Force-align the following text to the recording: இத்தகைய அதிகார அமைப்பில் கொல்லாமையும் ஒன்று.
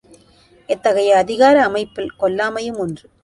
இத்தகைய 0.69 1.17
அதிகார 1.17 1.63
அமைப்பில் 1.63 2.11
கொல்லாமையும் 2.19 2.77
ஒன்று. 2.77 3.05